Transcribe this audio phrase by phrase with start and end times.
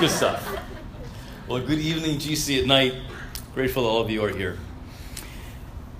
[0.00, 0.58] good stuff.
[1.46, 2.94] Well, good evening, GC at night.
[3.52, 4.56] Grateful that all of you are here.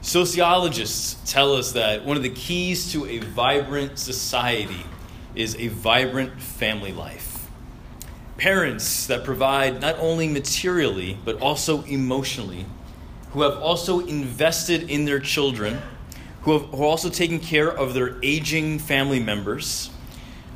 [0.01, 4.87] Sociologists tell us that one of the keys to a vibrant society
[5.35, 7.51] is a vibrant family life.
[8.39, 12.65] Parents that provide not only materially, but also emotionally,
[13.33, 15.77] who have also invested in their children,
[16.45, 19.91] who, have, who are also taking care of their aging family members,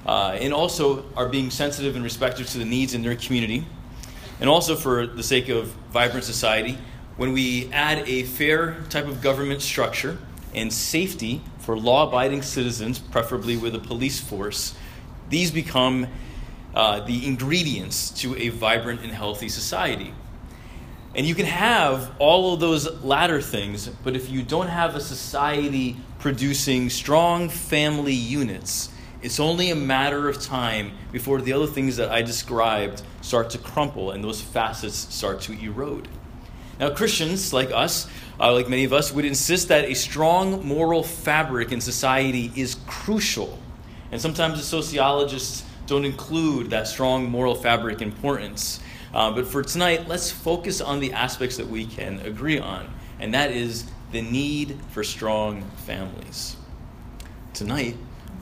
[0.06, 3.64] uh, and also are being sensitive and respectful to the needs in their community,
[4.40, 6.78] and also for the sake of vibrant society,
[7.16, 10.18] when we add a fair type of government structure
[10.54, 14.74] and safety for law abiding citizens, preferably with a police force,
[15.30, 16.06] these become
[16.74, 20.12] uh, the ingredients to a vibrant and healthy society.
[21.14, 25.00] And you can have all of those latter things, but if you don't have a
[25.00, 28.88] society producing strong family units,
[29.24, 33.58] it's only a matter of time before the other things that I described start to
[33.58, 36.08] crumple and those facets start to erode.
[36.78, 38.06] Now, Christians like us,
[38.38, 42.76] uh, like many of us, would insist that a strong moral fabric in society is
[42.86, 43.58] crucial.
[44.12, 48.78] And sometimes the sociologists don't include that strong moral fabric importance.
[49.14, 53.32] Uh, but for tonight, let's focus on the aspects that we can agree on, and
[53.32, 56.56] that is the need for strong families.
[57.54, 57.96] Tonight,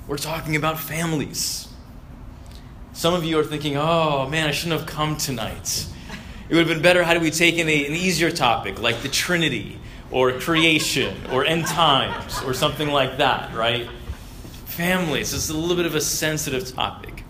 [0.06, 1.68] we're talking about families.
[2.92, 5.86] Some of you are thinking, oh man, I shouldn't have come tonight.
[6.48, 9.78] It would have been better had we taken a, an easier topic like the Trinity
[10.10, 13.88] or creation or end times or something like that, right?
[14.66, 17.24] Families, it's a little bit of a sensitive topic.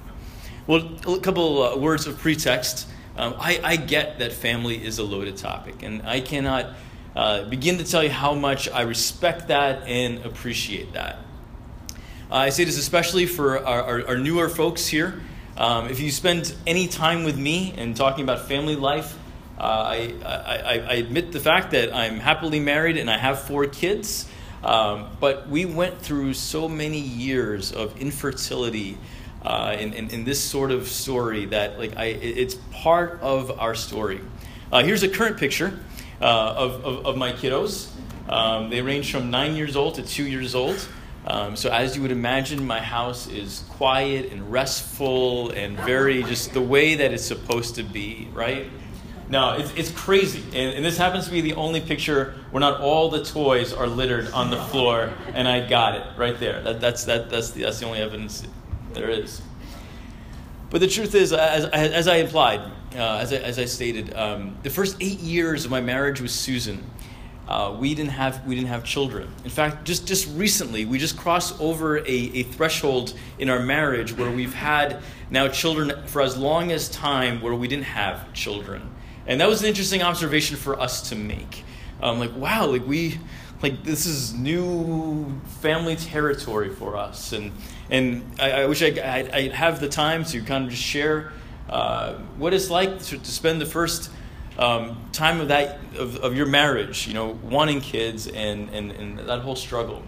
[0.66, 2.89] Well, a couple uh, words of pretext.
[3.16, 6.75] Um, I, I, get that family is a loaded topic, and I cannot
[7.15, 11.19] uh, begin to tell you how much I respect that and appreciate that.
[12.32, 15.20] I say this especially for our, our, our newer folks here.
[15.59, 19.19] Um, if you spend any time with me and talking about family life,
[19.59, 23.66] uh, I, I, I, admit the fact that I'm happily married and I have four
[23.66, 24.26] kids.
[24.65, 28.97] Um, but we went through so many years of infertility
[29.42, 33.75] uh, in, in, in, this sort of story that like I, it's part of our
[33.75, 34.21] story.
[34.72, 35.78] Uh, here's a current picture
[36.22, 37.91] uh, of, of, of, my kiddos.
[38.26, 40.88] Um, they range from nine years old to two years old.
[41.25, 46.53] Um, so, as you would imagine, my house is quiet and restful and very just
[46.53, 48.69] the way that it's supposed to be, right?
[49.28, 50.43] Now, it's, it's crazy.
[50.49, 53.87] And, and, this happens to be the only picture where not all the toys are
[53.87, 56.60] littered on the floor, and I got it right there.
[56.60, 58.47] That, that's, that, that's, the, that's the only evidence
[58.93, 59.41] there is.
[60.69, 62.60] But the truth is, as, as I implied,
[62.94, 66.31] uh, as, I, as I stated, um, the first eight years of my marriage with
[66.31, 66.84] Susan,
[67.48, 69.28] uh, we didn't have we didn't have children.
[69.44, 74.16] In fact, just just recently, we just crossed over a, a threshold in our marriage
[74.16, 78.88] where we've had now children for as long as time where we didn't have children,
[79.26, 81.64] and that was an interesting observation for us to make.
[82.00, 83.19] Um, like, wow, like we
[83.62, 87.53] like this is new family territory for us, and
[87.91, 91.32] and I, I wish I I have the time to kind of just share
[91.69, 94.10] uh, what it's like to, to spend the first
[94.59, 99.19] um, time of that of, of your marriage, you know, wanting kids and, and, and
[99.19, 100.03] that whole struggle.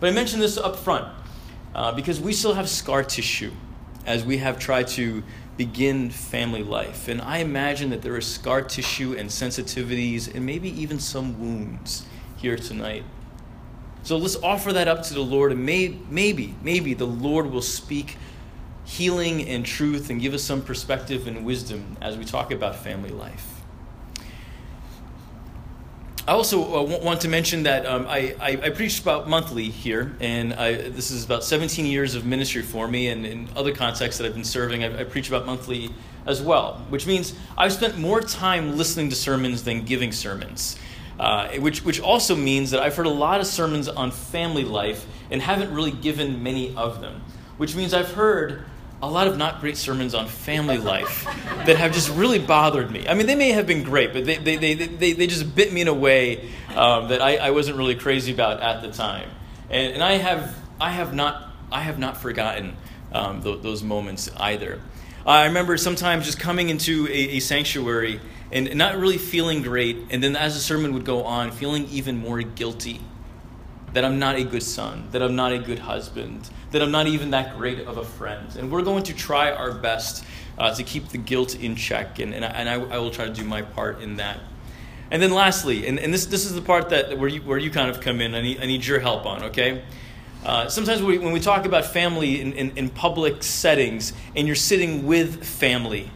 [0.00, 1.06] But I mentioned this up front
[1.74, 3.52] uh, because we still have scar tissue
[4.06, 5.22] as we have tried to
[5.56, 7.08] begin family life.
[7.08, 12.04] And I imagine that there is scar tissue and sensitivities and maybe even some wounds
[12.36, 13.04] here tonight.
[14.02, 17.62] So let's offer that up to the Lord, and may, maybe, maybe the Lord will
[17.62, 18.18] speak
[18.84, 23.08] healing and truth and give us some perspective and wisdom as we talk about family
[23.08, 23.53] life.
[26.26, 30.16] I also uh, want to mention that um, I, I, I, preach about monthly here,
[30.20, 34.18] and I, this is about 17 years of ministry for me, and in other contexts
[34.18, 35.90] that I've been serving, I, I preach about monthly
[36.24, 40.78] as well, which means I've spent more time listening to sermons than giving sermons.
[41.20, 45.06] Uh, which, which also means that I've heard a lot of sermons on family life
[45.30, 47.22] and haven't really given many of them,
[47.58, 48.64] which means I've heard
[49.04, 51.24] a lot of not great sermons on family life
[51.66, 53.06] that have just really bothered me.
[53.06, 55.72] I mean, they may have been great, but they, they, they, they, they just bit
[55.72, 59.28] me in a way um, that I, I wasn't really crazy about at the time.
[59.68, 62.76] And, and I, have, I, have not, I have not forgotten
[63.12, 64.80] um, th- those moments either.
[65.26, 68.20] I remember sometimes just coming into a, a sanctuary
[68.52, 72.16] and not really feeling great, and then as the sermon would go on, feeling even
[72.16, 73.00] more guilty
[73.94, 77.06] that I'm not a good son, that I'm not a good husband, that I'm not
[77.06, 78.54] even that great of a friend.
[78.58, 80.24] And we're going to try our best
[80.58, 83.24] uh, to keep the guilt in check, and, and, I, and I, I, will try
[83.24, 84.40] to do my part in that.
[85.10, 87.70] And then lastly, and, and this, this is the part that where you, where you
[87.70, 89.82] kind of come in, I need, I need your help on, okay?
[90.44, 94.54] Uh, sometimes we, when we talk about family in, in, in, public settings and you're
[94.54, 96.10] sitting with family,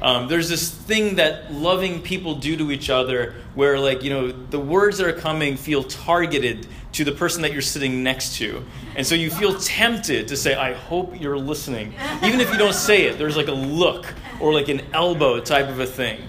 [0.00, 4.30] um, there's this thing that loving people do to each other where, like, you know,
[4.30, 8.64] the words that are coming feel targeted to the person that you're sitting next to.
[8.94, 11.94] And so you feel tempted to say, I hope you're listening.
[12.22, 14.06] Even if you don't say it, there's like a look
[14.40, 16.20] or like an elbow type of a thing.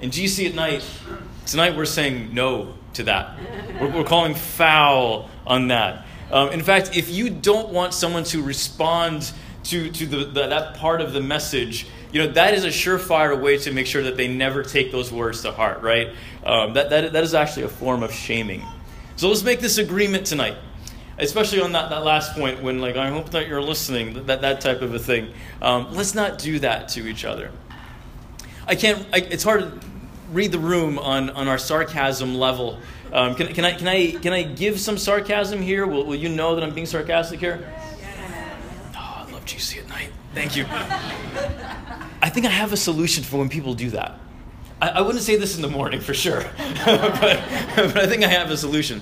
[0.00, 0.84] And GC at night,
[1.46, 3.38] tonight we're saying no to that.
[3.80, 6.06] We're, we're calling foul on that.
[6.30, 9.32] Um, in fact, if you don't want someone to respond
[9.64, 13.40] to, to the, the, that part of the message, you know, that is a surefire
[13.40, 16.08] way to make sure that they never take those words to heart, right?
[16.44, 18.62] Um, that, that, that is actually a form of shaming.
[19.16, 20.56] So let's make this agreement tonight,
[21.18, 24.60] especially on that, that last point when, like, I hope that you're listening, that, that
[24.60, 25.32] type of a thing.
[25.60, 27.50] Um, let's not do that to each other.
[28.66, 29.80] I can't, I, it's hard to
[30.30, 32.78] read the room on, on our sarcasm level
[33.12, 35.86] um, can, can, I, can, I, can I give some sarcasm here?
[35.86, 37.72] Will, will you know that I'm being sarcastic here?
[38.94, 40.10] Oh, I love GC at night.
[40.36, 40.66] Thank you.
[42.20, 44.20] I think I have a solution for when people do that.
[44.82, 46.42] I, I wouldn't say this in the morning for sure,
[46.84, 47.42] but,
[47.74, 49.00] but I think I have a solution.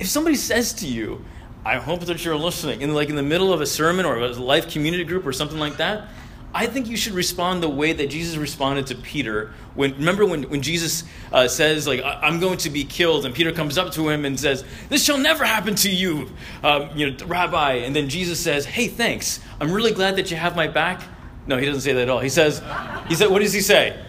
[0.00, 1.24] If somebody says to you,
[1.64, 4.30] I hope that you're listening, in like in the middle of a sermon or a
[4.30, 6.08] life community group or something like that,
[6.52, 9.52] I think you should respond the way that Jesus responded to Peter.
[9.74, 13.52] When remember when, when Jesus uh, says like I'm going to be killed, and Peter
[13.52, 16.30] comes up to him and says, "This shall never happen to you,
[16.64, 19.40] um, you know, Rabbi." And then Jesus says, "Hey, thanks.
[19.60, 21.02] I'm really glad that you have my back."
[21.46, 22.20] No, he doesn't say that at all.
[22.20, 22.62] He says,
[23.08, 24.00] "He said, what does he say?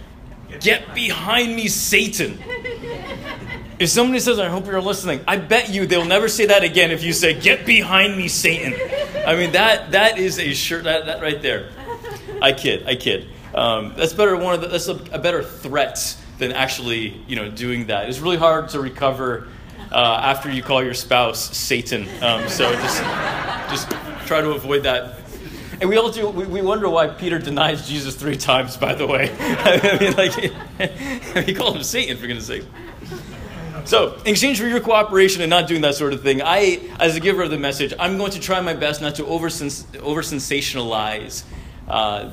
[0.59, 2.39] Get behind me, Satan."
[3.81, 6.91] If somebody says, I hope you're listening, I bet you they'll never say that again
[6.91, 8.75] if you say, Get behind me, Satan.
[9.25, 11.71] I mean, that, that is a shirt, that, that right there.
[12.41, 12.87] I kid.
[12.87, 13.29] I kid.
[13.53, 14.35] Um, that's better.
[14.35, 18.09] One of the, that's a, a, better threat than actually you know doing that.
[18.09, 19.47] It's really hard to recover
[19.91, 22.07] uh, after you call your spouse Satan.
[22.23, 23.01] Um, so just
[23.69, 23.91] just
[24.25, 25.17] try to avoid that.
[25.81, 26.29] And we all do.
[26.29, 28.77] We, we wonder why Peter denies Jesus three times.
[28.77, 32.63] By the way, I mean, like he called him Satan for goodness sake.
[33.83, 37.15] So, in exchange for your cooperation and not doing that sort of thing, I, as
[37.15, 41.43] a giver of the message, I'm going to try my best not to over sensationalize
[41.87, 42.29] uh,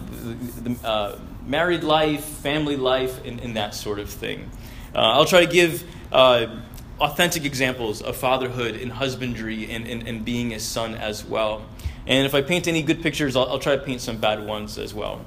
[0.62, 4.50] the, uh, married life, family life, and, and, that sort of thing.
[4.94, 10.52] Uh, I'll try to give authentic examples of fatherhood and husbandry and, and, and, being
[10.52, 11.64] a son as well.
[12.06, 14.78] And if I paint any good pictures, I'll, I'll try to paint some bad ones
[14.78, 15.24] as well.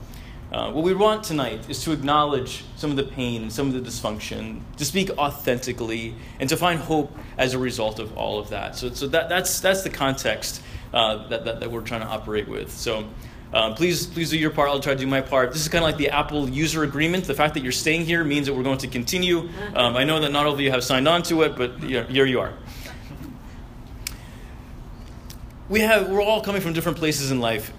[0.52, 3.74] Uh, what we want tonight is to acknowledge some of the pain and some of
[3.74, 8.50] the dysfunction, to speak authentically, and to find hope as a result of all of
[8.50, 8.76] that.
[8.76, 10.62] So, so that, that's, that's the context
[10.94, 12.70] uh, that, that, that, we're trying to operate with.
[12.70, 13.08] So
[13.54, 14.70] um, please, please do your part.
[14.70, 15.52] I'll try to do my part.
[15.52, 17.26] This is kind of like the Apple user agreement.
[17.26, 19.50] The fact that you're staying here means that we're going to continue.
[19.76, 22.26] Um, I know that not all of you have signed on to it, but here
[22.26, 22.54] you are.
[25.68, 27.74] We have, we're all coming from different places in life.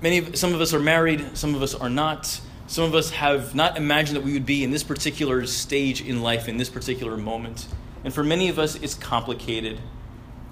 [0.00, 2.40] Many, of, some of us are married, some of us are not.
[2.66, 6.22] Some of us have not imagined that we would be in this particular stage in
[6.22, 7.66] life, in this particular moment.
[8.04, 9.78] And for many of us, it's complicated.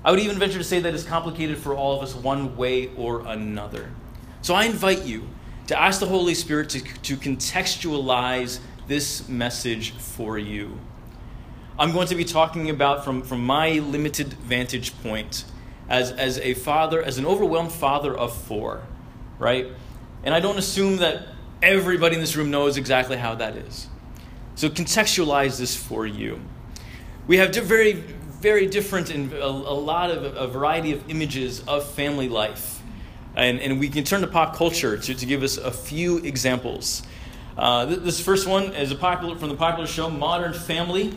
[0.05, 2.91] I would even venture to say that it's complicated for all of us one way
[2.97, 3.91] or another.
[4.43, 5.29] So I invite you
[5.67, 10.81] to ask the Holy Spirit to, to contextualize this message for you.
[11.79, 15.45] I'm going to be talking about from, from my limited vantage point
[15.89, 18.83] as, as a father, as an overwhelmed father of four,
[19.39, 19.67] right?
[20.25, 21.29] And I don't assume that
[21.63, 23.89] everybody in this room knows exactly how that is.
[24.55, 26.41] So contextualize this for you.
[27.27, 31.89] We have very, very different and a, a lot of a variety of images of
[31.91, 32.80] family life
[33.37, 37.03] and, and we can turn to pop culture to, to give us a few examples.
[37.57, 41.17] Uh, this first one is a popular from the popular show Modern Family.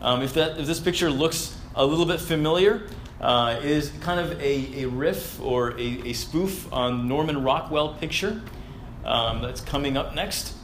[0.00, 2.88] Um, if, that, if this picture looks a little bit familiar,
[3.20, 8.42] uh, is kind of a, a riff or a, a spoof on Norman Rockwell picture
[9.04, 10.54] um, that's coming up next.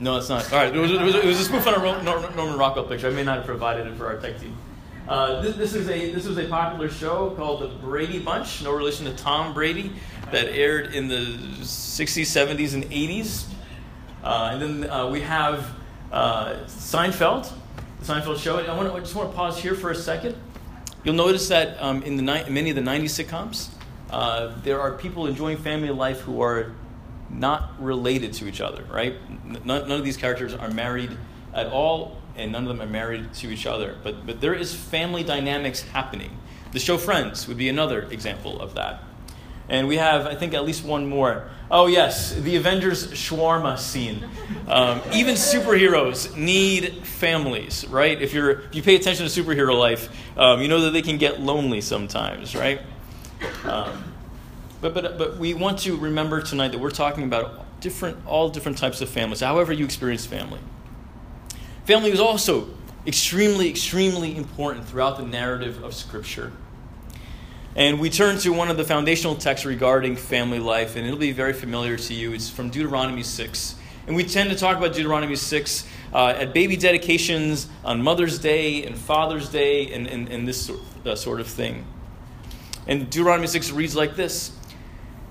[0.00, 0.52] No, it's not.
[0.52, 3.06] All right, it was, it was, it was a spoof on a Norman Rockwell picture.
[3.06, 4.56] I may not have provided it for our tech team.
[5.06, 8.72] Uh, this, this, is a, this was a popular show called The Brady Bunch, no
[8.72, 9.92] relation to Tom Brady,
[10.30, 13.44] that aired in the 60s, 70s, and 80s.
[14.22, 15.68] Uh, and then uh, we have
[16.10, 17.52] uh, Seinfeld,
[18.00, 18.58] the Seinfeld show.
[18.58, 20.36] I, want to, I just want to pause here for a second.
[21.04, 23.68] You'll notice that um, in the ni- many of the 90s sitcoms,
[24.10, 26.72] uh, there are people enjoying family life who are
[27.28, 29.16] not related to each other, right?
[29.66, 31.10] None of these characters are married
[31.52, 33.96] at all and none of them are married to each other.
[34.02, 36.38] But, but there is family dynamics happening.
[36.72, 39.02] The show Friends would be another example of that.
[39.68, 41.48] And we have, I think, at least one more.
[41.70, 44.26] Oh, yes, the Avengers shawarma scene.
[44.68, 48.20] Um, even superheroes need families, right?
[48.20, 51.16] If, you're, if you pay attention to superhero life, um, you know that they can
[51.16, 52.80] get lonely sometimes, right?
[53.64, 54.04] Um,
[54.82, 58.76] but, but, but we want to remember tonight that we're talking about different, all different
[58.76, 60.60] types of families, however you experience family.
[61.84, 62.68] Family is also
[63.06, 66.50] extremely, extremely important throughout the narrative of Scripture.
[67.76, 71.32] And we turn to one of the foundational texts regarding family life, and it'll be
[71.32, 72.32] very familiar to you.
[72.32, 73.74] It's from Deuteronomy 6.
[74.06, 78.84] And we tend to talk about Deuteronomy 6 uh, at baby dedications, on Mother's Day
[78.84, 81.84] and Father's Day, and, and, and this sort, uh, sort of thing.
[82.86, 84.52] And Deuteronomy 6 reads like this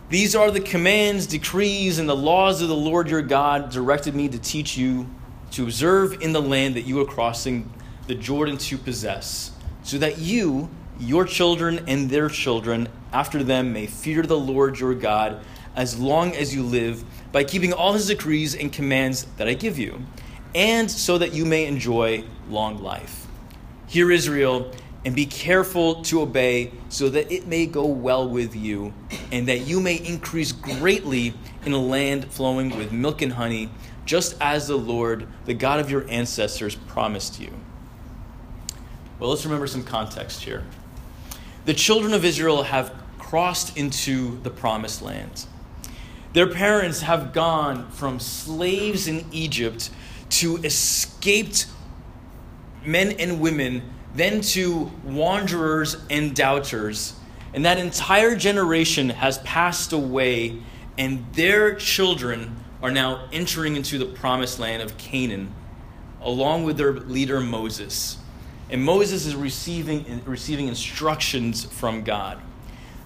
[0.10, 4.30] These are the commands, decrees, and the laws of the Lord your God directed me
[4.30, 5.08] to teach you
[5.54, 7.72] to observe in the land that you are crossing
[8.08, 9.52] the Jordan to possess,
[9.84, 10.70] so that you
[11.00, 15.44] your children and their children after them may fear the Lord your God
[15.76, 19.78] as long as you live by keeping all his decrees and commands that I give
[19.78, 20.02] you,
[20.56, 23.28] and so that you may enjoy long life.
[23.88, 24.72] Hear Israel
[25.06, 28.94] and be careful to obey so that it may go well with you
[29.32, 31.34] and that you may increase greatly
[31.66, 33.70] in a land flowing with milk and honey
[34.06, 37.52] just as the Lord, the God of your ancestors promised you.
[39.20, 40.64] Well, let's remember some context here
[41.66, 45.46] the children of Israel have crossed into the promised land.
[46.34, 49.90] Their parents have gone from slaves in Egypt
[50.30, 51.68] to escaped
[52.86, 53.84] men and women,
[54.14, 57.14] then to wanderers and doubters.
[57.54, 60.62] And that entire generation has passed away,
[60.98, 65.52] and their children are now entering into the promised land of Canaan,
[66.22, 68.18] along with their leader Moses.
[68.70, 72.40] And Moses is receiving, receiving instructions from God.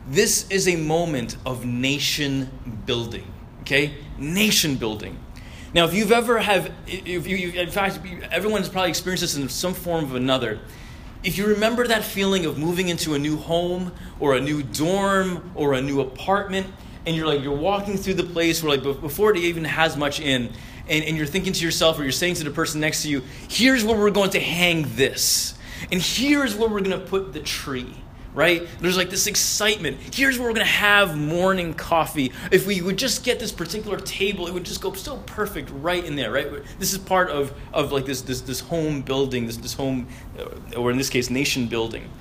[0.10, 2.50] This is a moment of nation
[2.86, 3.32] building,
[3.62, 3.94] okay?
[4.18, 5.20] Nation building.
[5.74, 8.00] Now, if you've ever have, if you, in fact,
[8.32, 10.60] everyone's probably experienced this in some form of another.
[11.24, 15.52] If you remember that feeling of moving into a new home or a new dorm
[15.54, 16.68] or a new apartment,
[17.08, 20.20] and you're like, you're walking through the place where like before it even has much
[20.20, 20.52] in,
[20.88, 23.24] and, and you're thinking to yourself or you're saying to the person next to you,
[23.50, 25.58] here's where we're going to hang this.
[25.92, 27.96] And here's where we're going to put the tree
[28.34, 28.68] right?
[28.80, 29.98] There's like this excitement.
[30.14, 32.32] Here's where we're going to have morning coffee.
[32.52, 36.06] If we would just get this particular table, it would just go so perfect right
[36.06, 36.48] in there, right?
[36.78, 40.08] This is part of, of like this, this, this home building, this, this home,
[40.78, 42.12] or in this case, nation building.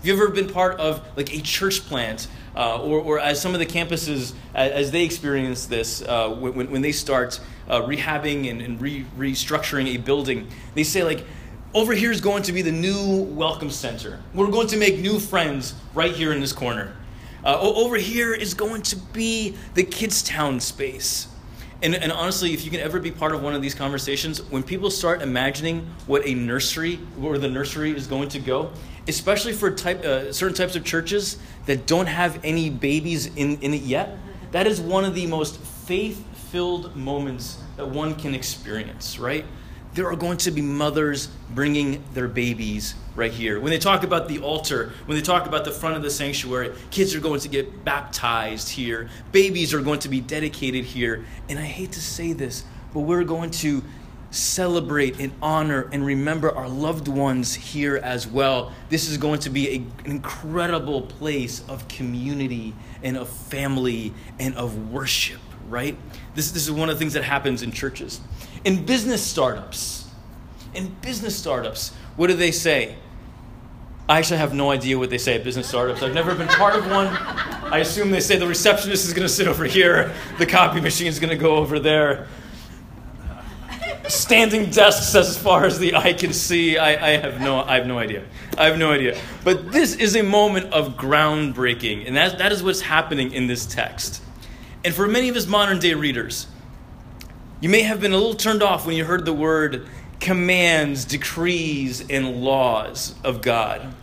[0.00, 2.26] Have you ever been part of like a church plant,
[2.56, 6.70] uh, or, or as some of the campuses, as, as they experience this, uh, when,
[6.70, 7.38] when they start
[7.68, 11.26] uh, rehabbing and, and re- restructuring a building, they say like,
[11.74, 14.20] over here is going to be the new welcome center.
[14.32, 16.96] We're going to make new friends right here in this corner.
[17.44, 21.28] Uh, over here is going to be the Kids Town space.
[21.82, 24.62] And, and, honestly, if you can ever be part of one of these conversations, when
[24.62, 28.70] people start imagining what a nursery, where the nursery is going to go,
[29.08, 33.72] especially for type, uh, certain types of churches that don't have any babies in, in
[33.72, 34.18] it yet,
[34.52, 39.46] that is one of the most faith filled moments that one can experience, right?
[39.94, 43.60] There are going to be mothers bringing their babies right here.
[43.60, 46.72] When they talk about the altar, when they talk about the front of the sanctuary,
[46.90, 49.08] kids are going to get baptized here.
[49.32, 51.24] Babies are going to be dedicated here.
[51.48, 53.82] And I hate to say this, but we're going to
[54.30, 58.72] celebrate and honor and remember our loved ones here as well.
[58.88, 64.54] This is going to be a, an incredible place of community and of family and
[64.54, 65.96] of worship, right?
[66.36, 68.20] This, this is one of the things that happens in churches.
[68.64, 70.08] In business startups,
[70.74, 72.96] in business startups, what do they say?
[74.10, 76.02] I actually have no idea what they say at business startups.
[76.02, 77.06] I've never been part of one.
[77.06, 81.06] I assume they say the receptionist is going to sit over here, the copy machine
[81.06, 82.26] is going to go over there.
[84.08, 86.76] Standing desks as far as the eye can see.
[86.76, 88.24] I, I, have no, I have no idea.
[88.58, 89.16] I have no idea.
[89.44, 93.64] But this is a moment of groundbreaking, and that, that is what's happening in this
[93.64, 94.20] text.
[94.84, 96.48] And for many of his modern day readers,
[97.60, 99.86] you may have been a little turned off when you heard the word
[100.18, 103.94] commands, decrees, and laws of God.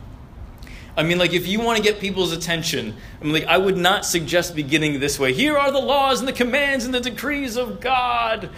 [0.96, 3.78] I mean, like, if you want to get people's attention, I mean, like, I would
[3.78, 5.32] not suggest beginning this way.
[5.32, 8.50] Here are the laws and the commands and the decrees of God.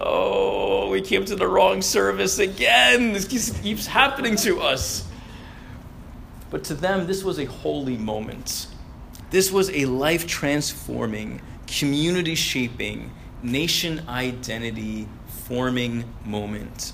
[0.00, 3.12] Oh, we came to the wrong service again.
[3.12, 3.26] This
[3.60, 5.04] keeps happening to us.
[6.50, 8.68] But to them, this was a holy moment.
[9.30, 13.10] This was a life transforming, community shaping,
[13.44, 16.92] nation identity forming moment.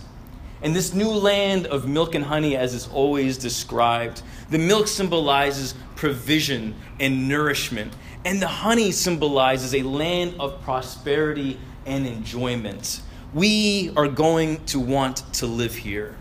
[0.62, 5.74] And this new land of milk and honey, as is always described, the milk symbolizes
[5.96, 7.94] provision and nourishment.
[8.24, 13.00] and the honey symbolizes a land of prosperity and enjoyment.
[13.32, 16.16] We are going to want to live here.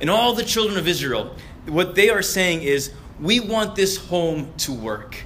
[0.00, 1.36] And all the children of Israel,
[1.66, 5.18] what they are saying is, we want this home to work.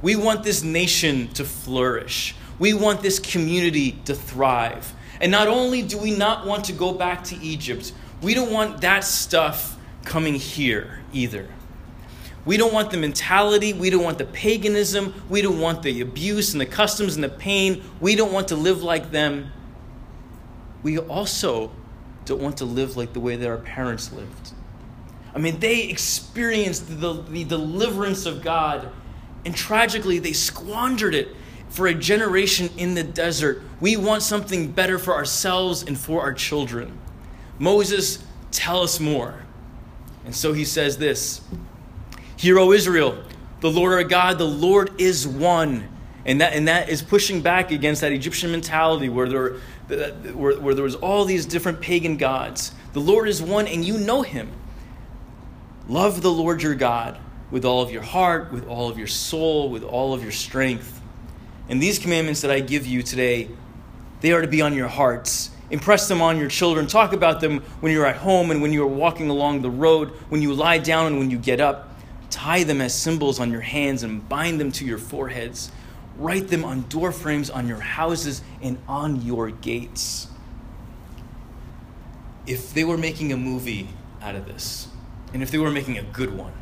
[0.00, 2.34] We want this nation to flourish.
[2.62, 4.94] We want this community to thrive.
[5.20, 8.82] And not only do we not want to go back to Egypt, we don't want
[8.82, 11.48] that stuff coming here either.
[12.44, 13.72] We don't want the mentality.
[13.72, 15.12] We don't want the paganism.
[15.28, 17.82] We don't want the abuse and the customs and the pain.
[17.98, 19.50] We don't want to live like them.
[20.84, 21.72] We also
[22.26, 24.52] don't want to live like the way that our parents lived.
[25.34, 28.88] I mean, they experienced the, the deliverance of God,
[29.44, 31.34] and tragically, they squandered it
[31.72, 33.62] for a generation in the desert.
[33.80, 36.98] We want something better for ourselves and for our children.
[37.58, 39.42] Moses, tell us more.
[40.24, 41.40] And so he says this
[42.36, 43.24] Hear, O Israel,
[43.60, 45.88] the Lord our God, the Lord is one.
[46.24, 49.52] And that, and that is pushing back against that Egyptian mentality where there,
[50.34, 52.72] where, where there was all these different pagan gods.
[52.92, 54.52] The Lord is one, and you know him.
[55.88, 57.18] Love the Lord your God
[57.50, 61.01] with all of your heart, with all of your soul, with all of your strength.
[61.68, 63.48] And these commandments that I give you today,
[64.20, 65.50] they are to be on your hearts.
[65.70, 66.86] Impress them on your children.
[66.86, 70.42] Talk about them when you're at home and when you're walking along the road, when
[70.42, 71.88] you lie down and when you get up.
[72.30, 75.72] Tie them as symbols on your hands and bind them to your foreheads.
[76.16, 80.28] Write them on door frames on your houses and on your gates.
[82.46, 83.88] If they were making a movie
[84.20, 84.88] out of this,
[85.32, 86.52] and if they were making a good one,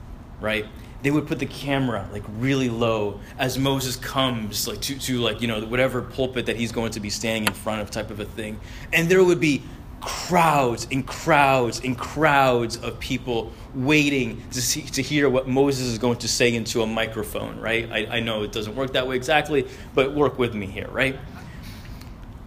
[0.40, 0.66] right?
[1.02, 5.40] They would put the camera like really low as Moses comes like to, to like
[5.40, 8.20] you know whatever pulpit that he's going to be standing in front of type of
[8.20, 8.60] a thing,
[8.92, 9.62] and there would be
[10.00, 15.98] crowds and crowds and crowds of people waiting to, see, to hear what Moses is
[15.98, 17.90] going to say into a microphone, right?
[17.90, 21.18] I, I know it doesn't work that way exactly, but work with me here, right?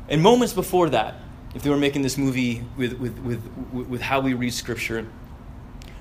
[0.09, 1.15] And moments before that,
[1.55, 5.07] if they were making this movie with, with, with, with how we read Scripture,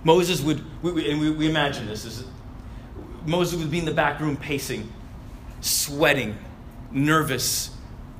[0.04, 2.24] Moses would, we, and we, we imagine this, is
[3.26, 4.92] Moses would be in the back room pacing,
[5.60, 6.36] sweating,
[6.90, 7.70] nervous,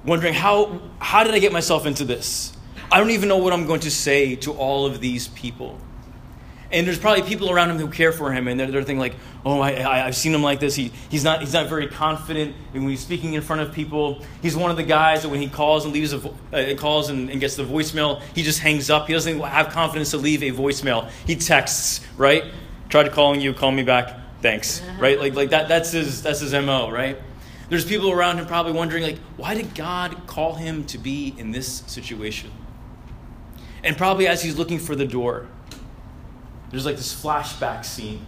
[0.05, 2.57] wondering how, how did I get myself into this?
[2.91, 5.79] I don't even know what I'm going to say to all of these people.
[6.71, 9.15] And there's probably people around him who care for him, and they're, they're thinking like,
[9.45, 10.75] "Oh, I, I, have seen him like this.
[10.75, 14.23] He, he's not he's not very confident when he's speaking in front of people.
[14.41, 17.29] He's one of the guys that when he calls and leaves a uh, calls and,
[17.29, 19.07] and, gets the voicemail, he just hangs up.
[19.07, 21.11] He doesn't have confidence to leave a voicemail.
[21.27, 22.45] He texts, right?
[22.89, 24.22] Tried to calling you, call me back.
[24.43, 25.19] Thanks, right?
[25.19, 25.69] Like like that.
[25.69, 27.17] That's his that's his mo, right?
[27.69, 31.53] There's people around him probably wondering like, why did God call him to be in
[31.53, 32.51] this situation?
[33.83, 35.47] And probably as he's looking for the door,
[36.71, 38.27] there's like this flashback scene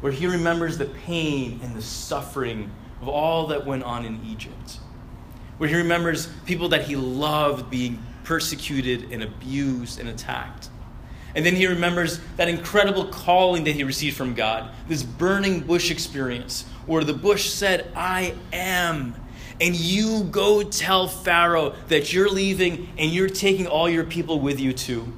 [0.00, 4.78] where he remembers the pain and the suffering of all that went on in Egypt.
[5.58, 10.70] Where he remembers people that he loved being persecuted and abused and attacked.
[11.34, 15.90] And then he remembers that incredible calling that he received from God, this burning bush
[15.90, 19.14] experience, where the bush said, I am
[19.60, 24.58] and you go tell Pharaoh that you're leaving and you're taking all your people with
[24.58, 25.12] you too.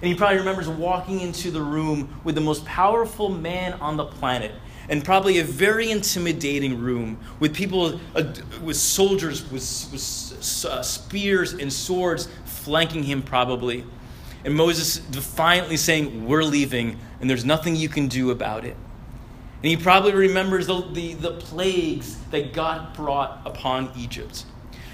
[0.00, 4.04] And he probably remembers walking into the room with the most powerful man on the
[4.04, 4.52] planet,
[4.88, 11.54] and probably a very intimidating room with people, uh, with soldiers with, with uh, spears
[11.54, 13.84] and swords flanking him, probably.
[14.44, 18.76] And Moses defiantly saying, We're leaving, and there's nothing you can do about it.
[19.62, 24.44] And he probably remembers the, the, the, plagues that God brought upon Egypt.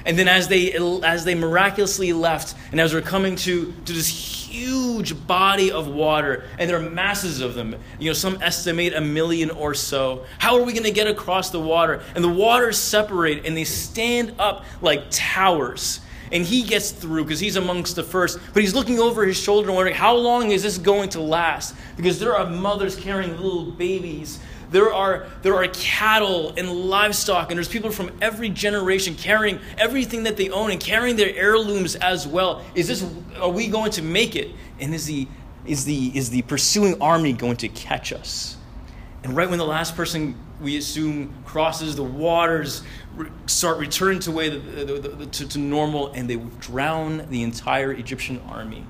[0.07, 4.09] And then as they, as they miraculously left, and as they're coming to, to this
[4.09, 9.01] huge body of water, and there are masses of them, you know, some estimate a
[9.01, 10.25] million or so.
[10.39, 12.03] How are we going to get across the water?
[12.15, 16.01] And the waters separate, and they stand up like towers
[16.35, 18.39] and he gets through because he's amongst the first.
[18.53, 21.75] But he's looking over his shoulder and wondering, how long is this going to last?
[21.97, 24.41] Because there are mothers carrying little babies
[24.75, 30.25] there are, there are cattle and livestock, and there's people from every generation carrying everything
[30.25, 32.61] that they own and carrying their heirlooms as well.
[32.75, 33.05] Is this,
[33.39, 34.51] are we going to make it?
[34.81, 35.29] And is the,
[35.65, 38.57] is the, is the pursuing army going to catch us?
[39.23, 42.83] And right when the last person we assume crosses the waters,
[43.47, 47.43] start returning to way the, the, the, to, to normal, and they would drown the
[47.43, 48.87] entire Egyptian army.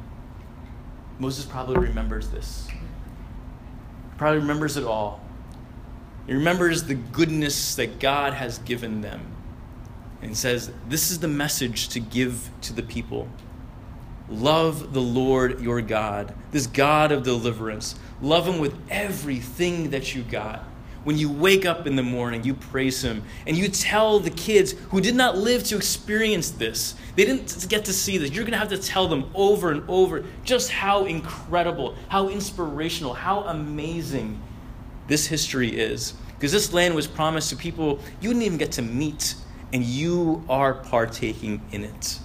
[1.18, 2.68] Moses probably remembers this.
[4.16, 5.20] Probably remembers it all.
[6.26, 9.20] He remembers the goodness that God has given them
[10.22, 13.28] and says, This is the message to give to the people.
[14.28, 17.94] Love the Lord your God, this God of deliverance.
[18.22, 20.64] Love him with everything that you got,
[21.04, 23.22] when you wake up in the morning, you praise Him.
[23.46, 27.84] And you tell the kids who did not live to experience this, they didn't get
[27.84, 28.30] to see this.
[28.30, 33.14] You're going to have to tell them over and over just how incredible, how inspirational,
[33.14, 34.40] how amazing
[35.06, 36.14] this history is.
[36.34, 39.36] Because this land was promised to people you didn't even get to meet,
[39.72, 42.18] and you are partaking in it.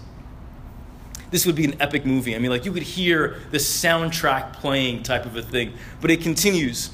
[1.32, 2.36] This would be an epic movie.
[2.36, 5.74] I mean, like you could hear the soundtrack playing type of a thing.
[6.02, 6.92] But it continues.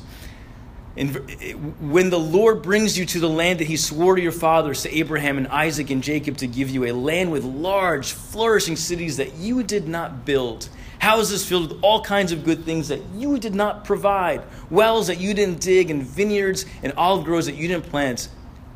[0.97, 4.83] And when the Lord brings you to the land that he swore to your fathers,
[4.83, 9.17] to Abraham and Isaac and Jacob, to give you a land with large, flourishing cities
[9.17, 13.37] that you did not build, houses filled with all kinds of good things that you
[13.37, 17.67] did not provide, wells that you didn't dig, and vineyards and olive groves that you
[17.67, 18.29] didn't plant,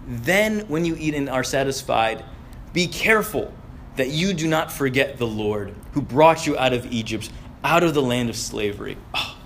[0.05, 2.25] then when you eat and are satisfied,
[2.73, 3.53] be careful
[3.95, 7.31] that you do not forget the Lord who brought you out of Egypt,
[7.63, 8.97] out of the land of slavery.
[9.13, 9.37] Oh,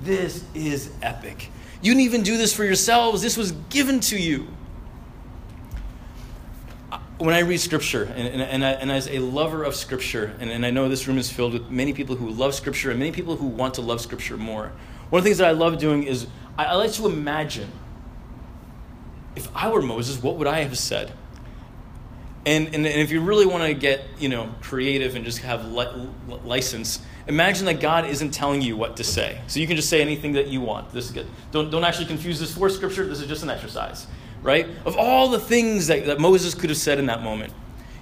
[0.00, 1.50] this is epic.
[1.82, 4.46] You didn't even do this for yourselves, this was given to you.
[6.90, 10.34] Uh, when I read Scripture, and, and, and, I, and as a lover of Scripture,
[10.38, 12.98] and, and I know this room is filled with many people who love Scripture and
[13.00, 14.72] many people who want to love Scripture more,
[15.10, 17.70] one of the things that I love doing is I, I like to imagine
[19.34, 21.12] if I were Moses, what would I have said?
[22.44, 25.64] And, and, and if you really want to get you know creative and just have
[25.64, 26.08] li-
[26.44, 29.40] license, imagine that God isn't telling you what to say.
[29.46, 30.92] So you can just say anything that you want.
[30.92, 31.26] This is good.
[31.50, 33.06] Don't, don't actually confuse this for scripture.
[33.06, 34.06] This is just an exercise,
[34.42, 34.66] right?
[34.84, 37.52] Of all the things that, that Moses could have said in that moment,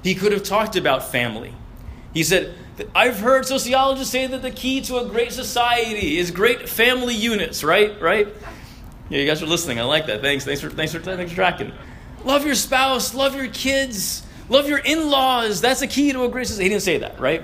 [0.02, 1.54] he could have talked about family.
[2.14, 2.54] He said,
[2.94, 7.62] I've heard sociologists say that the key to a great society is great family units,
[7.62, 8.00] right?
[8.00, 8.28] Right?
[9.10, 9.78] Yeah, you guys are listening.
[9.78, 10.20] I like that.
[10.20, 10.44] Thanks.
[10.44, 11.72] Thanks for, thanks for, thanks for tracking.
[12.24, 13.14] Love your spouse.
[13.14, 14.22] Love your kids.
[14.48, 15.60] Love your in laws.
[15.60, 16.64] That's the key to a great society.
[16.64, 17.42] He didn't say that, right?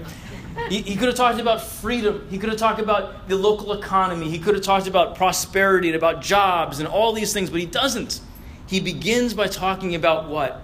[0.68, 2.26] He, he could have talked about freedom.
[2.30, 4.28] He could have talked about the local economy.
[4.30, 7.66] He could have talked about prosperity and about jobs and all these things, but he
[7.66, 8.20] doesn't.
[8.66, 10.62] He begins by talking about what?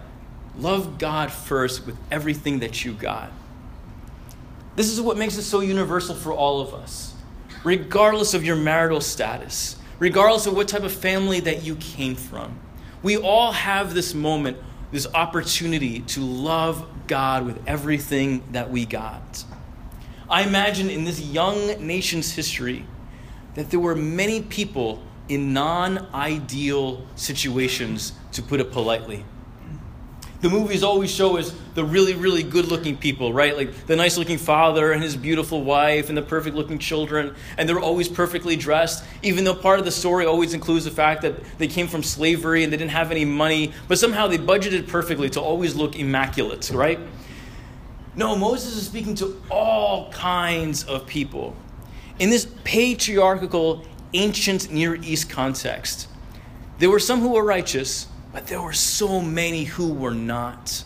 [0.58, 3.30] Love God first with everything that you got.
[4.74, 7.14] This is what makes it so universal for all of us,
[7.62, 12.58] regardless of your marital status, regardless of what type of family that you came from.
[13.02, 14.56] We all have this moment,
[14.90, 19.44] this opportunity to love God with everything that we got.
[20.28, 22.86] I imagine in this young nation's history
[23.54, 29.24] that there were many people in non ideal situations, to put it politely.
[30.40, 33.56] The movies always show us the really, really good looking people, right?
[33.56, 37.68] Like the nice looking father and his beautiful wife and the perfect looking children, and
[37.68, 41.36] they're always perfectly dressed, even though part of the story always includes the fact that
[41.58, 45.30] they came from slavery and they didn't have any money, but somehow they budgeted perfectly
[45.30, 46.98] to always look immaculate, right?
[48.14, 51.56] No, Moses is speaking to all kinds of people.
[52.18, 56.08] In this patriarchal, ancient Near East context,
[56.78, 60.84] there were some who were righteous, but there were so many who were not.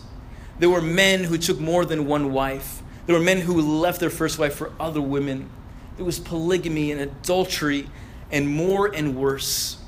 [0.60, 2.82] There were men who took more than one wife.
[3.06, 5.50] There were men who left their first wife for other women.
[5.96, 7.88] There was polygamy and adultery
[8.30, 9.78] and more and worse.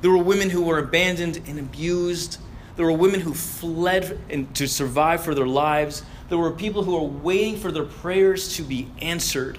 [0.00, 2.38] There were women who were abandoned and abused.
[2.76, 6.02] There were women who fled and to survive for their lives.
[6.30, 9.58] There were people who were waiting for their prayers to be answered.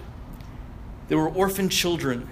[1.09, 2.29] There were orphan children.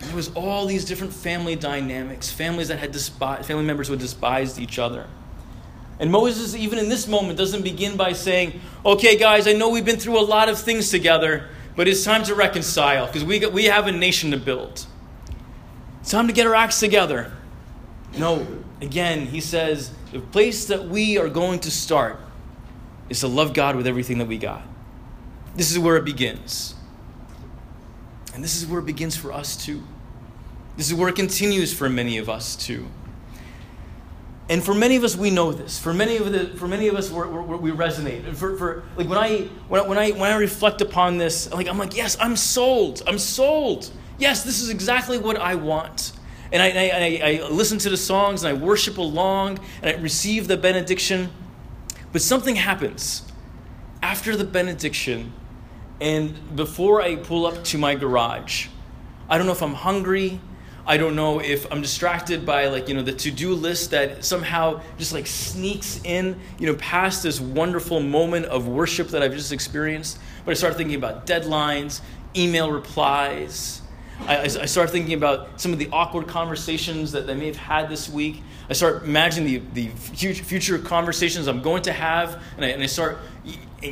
[0.00, 4.00] There was all these different family dynamics, families that had despised, family members who had
[4.00, 5.06] despised each other.
[5.98, 9.84] And Moses, even in this moment, doesn't begin by saying, Okay, guys, I know we've
[9.84, 13.64] been through a lot of things together, but it's time to reconcile because we, we
[13.64, 14.86] have a nation to build.
[16.02, 17.32] It's time to get our acts together.
[18.18, 18.46] No,
[18.82, 22.20] again, he says, the place that we are going to start
[23.08, 24.62] is to love God with everything that we got.
[25.54, 26.74] This is where it begins.
[28.34, 29.82] And this is where it begins for us too.
[30.76, 32.86] This is where it continues for many of us too.
[34.48, 35.78] And for many of us, we know this.
[35.78, 38.34] For many of the, for many of us, we're, we're, we resonate.
[38.34, 41.78] For, for like when I when, when I when I reflect upon this, like I'm
[41.78, 43.02] like, yes, I'm sold.
[43.06, 43.90] I'm sold.
[44.18, 46.12] Yes, this is exactly what I want.
[46.50, 50.48] And I, I, I listen to the songs and I worship along and I receive
[50.48, 51.30] the benediction.
[52.18, 53.22] But something happens
[54.02, 55.32] after the benediction
[56.00, 58.66] and before I pull up to my garage.
[59.28, 60.40] I don't know if I'm hungry.
[60.84, 64.80] I don't know if I'm distracted by like, you know, the to-do list that somehow
[64.98, 69.52] just like sneaks in, you know, past this wonderful moment of worship that I've just
[69.52, 70.18] experienced.
[70.44, 72.00] But I start thinking about deadlines,
[72.34, 73.80] email replies,
[74.26, 77.88] I, I start thinking about some of the awkward conversations that they may have had
[77.88, 78.42] this week.
[78.68, 82.86] I start imagining the, the future conversations I'm going to have, and I, and I
[82.86, 83.18] start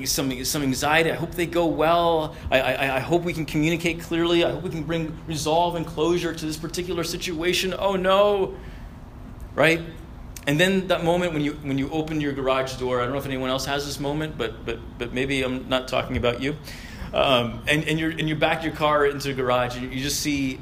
[0.05, 1.11] some, some anxiety.
[1.13, 2.35] I hope they go well.
[2.51, 4.45] I, I, I hope we can communicate clearly.
[4.45, 7.75] I hope we can bring resolve and closure to this particular situation.
[7.79, 8.55] Oh no.
[9.55, 9.81] right?
[10.47, 13.19] And then that moment when you when you open your garage door, I don't know
[13.19, 16.55] if anyone else has this moment, but but but maybe I'm not talking about you.
[17.13, 20.21] Um, and and you're and you back your car into the garage and you just
[20.21, 20.59] see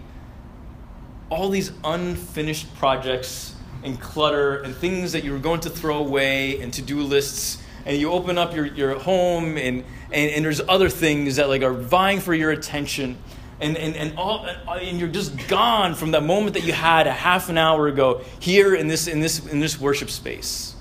[1.30, 6.61] all these unfinished projects and clutter and things that you were going to throw away
[6.61, 10.88] and to-do lists and you open up your, your home and, and, and there's other
[10.88, 13.18] things that like are vying for your attention
[13.61, 17.12] and, and, and, all, and you're just gone from that moment that you had a
[17.12, 20.74] half an hour ago here in this, in this, in this worship space.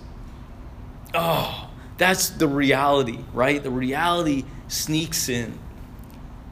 [1.14, 3.62] Oh, that's the reality, right?
[3.62, 5.58] The reality sneaks in.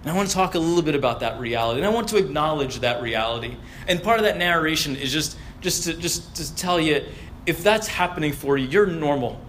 [0.02, 1.80] And I want to talk a little bit about that reality.
[1.80, 3.56] And I want to acknowledge that reality.
[3.88, 7.06] And part of that narration is just, just, to, just to tell you
[7.46, 9.40] if that's happening for you, you're normal.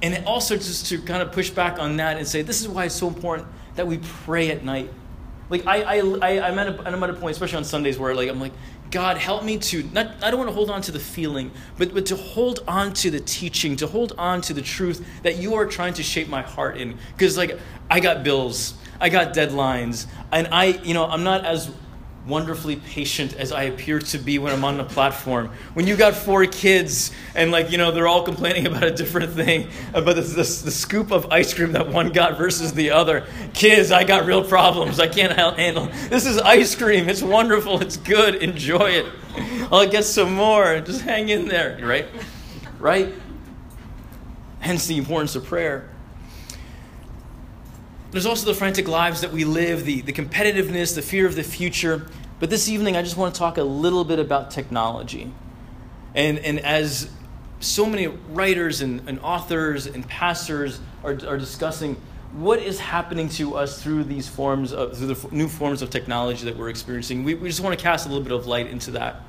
[0.00, 2.86] And also just to kind of push back on that and say, this is why
[2.86, 4.90] it's so important that we pray at night.
[5.48, 8.14] Like I, I, I, I'm, at a, I'm at a point, especially on Sundays, where
[8.14, 8.52] like I'm like,
[8.92, 10.22] God, help me to not.
[10.22, 13.10] I don't want to hold on to the feeling, but but to hold on to
[13.10, 16.42] the teaching, to hold on to the truth that you are trying to shape my
[16.42, 16.98] heart in.
[17.16, 17.58] Because like
[17.90, 21.70] I got bills, I got deadlines, and I, you know, I'm not as
[22.26, 25.50] wonderfully patient as I appear to be when I'm on the platform.
[25.74, 29.32] When you got four kids and like you know they're all complaining about a different
[29.32, 32.90] thing uh, about the, the, the, scoop of ice cream that one got versus the
[32.90, 33.26] other.
[33.54, 35.00] Kids, I got real problems.
[35.00, 35.86] I can't handle.
[36.08, 37.08] This is ice cream.
[37.08, 37.80] It's wonderful.
[37.80, 38.36] It's good.
[38.36, 39.06] Enjoy it.
[39.70, 40.80] I'll get some more.
[40.80, 41.78] Just hang in there.
[41.82, 42.06] Right,
[42.78, 43.14] right.
[44.60, 45.91] Hence the importance of prayer.
[48.12, 51.42] There's also the frantic lives that we live, the, the competitiveness, the fear of the
[51.42, 52.06] future.
[52.40, 55.32] But this evening, I just want to talk a little bit about technology.
[56.14, 57.10] And, and as
[57.60, 61.96] so many writers and, and authors and pastors are, are discussing,
[62.32, 66.44] what is happening to us through these forms of, through the new forms of technology
[66.44, 67.24] that we're experiencing?
[67.24, 69.22] We, we just want to cast a little bit of light into that.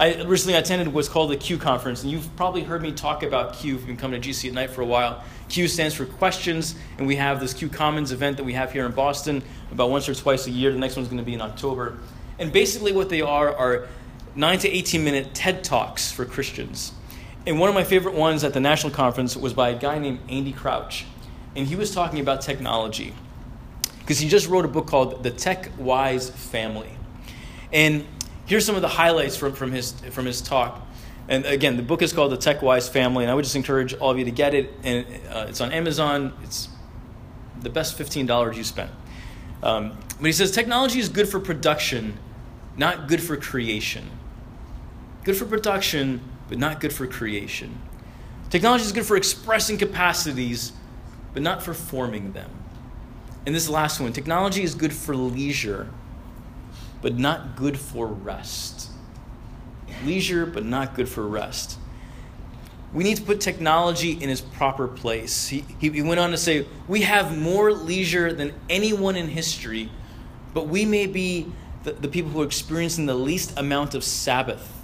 [0.00, 3.54] I recently attended what's called the Q conference, and you've probably heard me talk about
[3.54, 5.24] Q if you've been coming to GC at night for a while.
[5.48, 8.86] Q stands for questions, and we have this Q Commons event that we have here
[8.86, 10.70] in Boston about once or twice a year.
[10.70, 11.98] The next one's going to be in October.
[12.38, 13.88] And basically, what they are are
[14.36, 16.92] 9 to 18 minute TED Talks for Christians.
[17.44, 20.20] And one of my favorite ones at the national conference was by a guy named
[20.28, 21.06] Andy Crouch.
[21.56, 23.14] And he was talking about technology.
[23.98, 26.90] Because he just wrote a book called The Tech Wise Family.
[27.72, 28.06] And
[28.48, 30.84] here's some of the highlights from, from, his, from his talk.
[31.28, 33.94] And again, the book is called The Tech Wise Family, and I would just encourage
[33.94, 34.72] all of you to get it.
[34.82, 36.32] And uh, it's on Amazon.
[36.42, 36.70] It's
[37.60, 38.90] the best $15 you spent.
[39.62, 42.16] Um, but he says technology is good for production,
[42.76, 44.08] not good for creation.
[45.24, 47.78] Good for production, but not good for creation.
[48.48, 50.72] Technology is good for expressing capacities,
[51.34, 52.50] but not for forming them.
[53.44, 55.90] And this last one technology is good for leisure,
[57.00, 58.88] but not good for rest
[60.04, 61.78] leisure, but not good for rest.
[62.92, 65.48] We need to put technology in its proper place.
[65.48, 69.90] He, he went on to say, We have more leisure than anyone in history,
[70.54, 71.52] but we may be
[71.84, 74.74] the, the people who are experiencing the least amount of Sabbath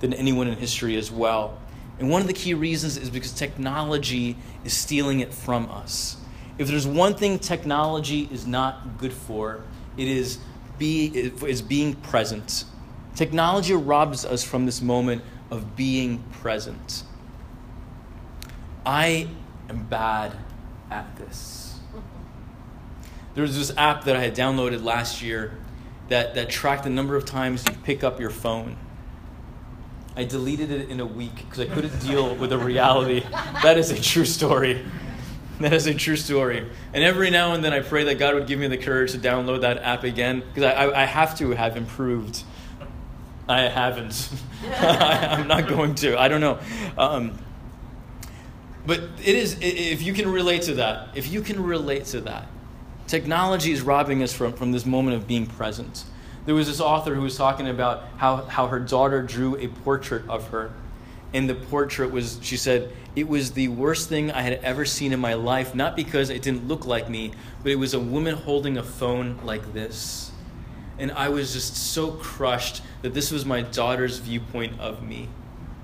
[0.00, 1.58] than anyone in history as well.
[2.00, 6.16] And one of the key reasons is because technology is stealing it from us.
[6.58, 9.62] If there's one thing technology is not good for,
[9.96, 10.38] it is,
[10.84, 11.06] be,
[11.46, 12.64] is being present.
[13.14, 17.04] Technology robs us from this moment of being present.
[18.84, 19.28] I
[19.70, 20.36] am bad
[20.90, 21.78] at this.
[23.34, 25.56] There was this app that I had downloaded last year
[26.08, 28.76] that, that tracked the number of times you pick up your phone.
[30.16, 33.20] I deleted it in a week because I couldn't deal with the reality.
[33.62, 34.84] That is a true story.
[35.60, 36.68] That is a true story.
[36.92, 39.18] And every now and then I pray that God would give me the courage to
[39.18, 42.42] download that app again because I, I, I have to have improved
[43.48, 44.30] I haven't.
[44.78, 46.18] I'm not going to.
[46.18, 46.58] I don't know.
[46.96, 47.38] Um,
[48.86, 52.46] but it is, if you can relate to that, if you can relate to that,
[53.06, 56.04] technology is robbing us from, from this moment of being present.
[56.46, 60.28] There was this author who was talking about how, how her daughter drew a portrait
[60.28, 60.72] of her.
[61.34, 65.12] And the portrait was, she said, it was the worst thing I had ever seen
[65.12, 68.36] in my life, not because it didn't look like me, but it was a woman
[68.36, 70.30] holding a phone like this.
[70.98, 75.28] And I was just so crushed that this was my daughter's viewpoint of me.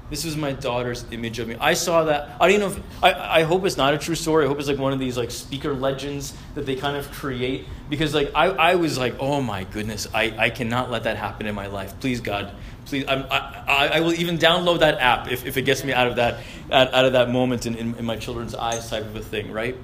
[0.08, 1.56] This was my daughter's image of me.
[1.60, 2.36] I saw that.
[2.40, 4.44] I don't know if I, I hope it's not a true story.
[4.44, 7.66] I hope it's like one of these like speaker legends that they kind of create.
[7.88, 11.46] Because like I, I was like, oh my goodness, I, I cannot let that happen
[11.46, 11.98] in my life.
[12.00, 12.52] Please God.
[12.90, 16.08] Please I'm, I, I will even download that app if, if it gets me out
[16.08, 16.40] of that
[16.72, 19.76] out, of that moment in, in, in my children's eyes type of a thing, right?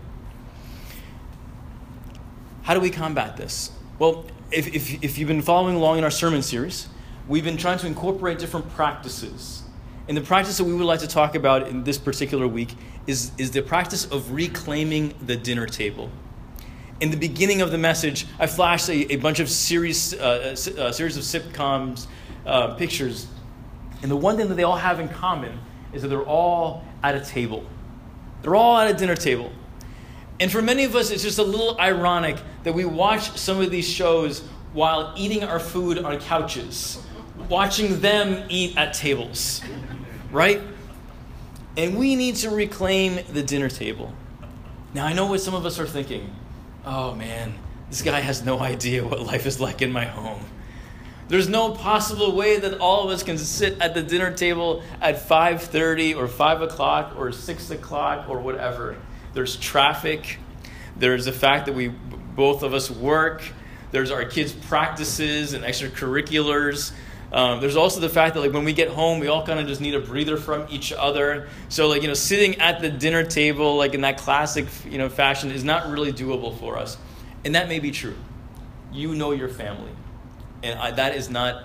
[2.62, 3.70] How do we combat this?
[4.00, 6.88] Well, if, if, if you've been following along in our sermon series,
[7.28, 9.62] we've been trying to incorporate different practices.
[10.08, 12.74] And the practice that we would like to talk about in this particular week
[13.06, 16.10] is, is the practice of reclaiming the dinner table.
[17.00, 20.86] In the beginning of the message, I flashed a, a bunch of series, uh, a
[20.86, 22.08] uh, series of sitcoms
[22.46, 23.26] uh, pictures.
[24.02, 25.58] And the one thing that they all have in common
[25.92, 27.64] is that they're all at a table.
[28.42, 29.50] They're all at a dinner table.
[30.38, 33.70] And for many of us, it's just a little ironic that we watch some of
[33.70, 37.02] these shows while eating our food on couches,
[37.48, 39.62] watching them eat at tables,
[40.30, 40.60] right?
[41.78, 44.12] And we need to reclaim the dinner table.
[44.92, 46.34] Now, I know what some of us are thinking.
[46.84, 47.54] Oh man,
[47.88, 50.44] this guy has no idea what life is like in my home.
[51.28, 55.28] There's no possible way that all of us can sit at the dinner table at
[55.28, 58.96] 5:30 or 5 o'clock or 6 o'clock or whatever.
[59.34, 60.38] There's traffic.
[60.96, 63.42] There's the fact that we both of us work.
[63.90, 66.92] There's our kids' practices and extracurriculars.
[67.32, 69.66] Um, there's also the fact that like when we get home, we all kind of
[69.66, 71.48] just need a breather from each other.
[71.68, 75.08] So like you know, sitting at the dinner table like in that classic you know
[75.08, 76.96] fashion is not really doable for us,
[77.44, 78.14] and that may be true.
[78.92, 79.90] You know your family.
[80.66, 81.62] And I, that is not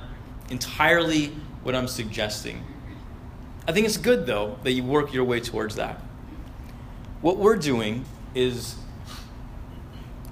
[0.50, 1.28] entirely
[1.64, 2.64] what I'm suggesting.
[3.68, 6.00] I think it's good, though, that you work your way towards that.
[7.22, 8.76] What we're doing is